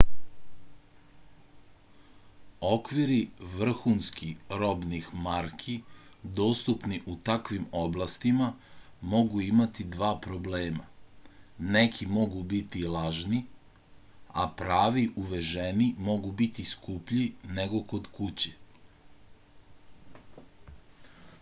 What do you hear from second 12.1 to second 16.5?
mogu biti lažni a pravi uveženi mogu